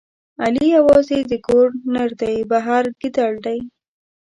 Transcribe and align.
علي 0.43 0.67
یوازې 0.77 1.19
د 1.31 1.33
کور 1.47 1.67
نردی، 1.95 2.37
بهر 2.51 2.83
ګیدړ 3.01 3.33
دی. 3.45 3.59